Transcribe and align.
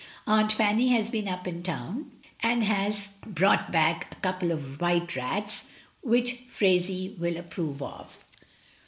Aunt 0.25 0.51
Fanny 0.51 0.87
has 0.95 1.11
been 1.11 1.27
up 1.27 1.47
in 1.47 1.61
town, 1.61 2.09
and 2.39 2.63
has 2.63 3.09
brought 3.23 3.71
back 3.71 4.11
a 4.11 4.15
couple 4.15 4.51
of 4.51 4.81
white 4.81 5.15
rats, 5.15 5.67
which 6.01 6.37
Phraisie 6.49 7.15
will 7.19 7.37
ap 7.37 7.51
prove 7.51 7.83
of. 7.83 8.25